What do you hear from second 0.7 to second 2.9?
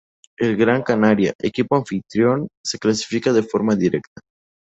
Canaria, equipo anfitrión, se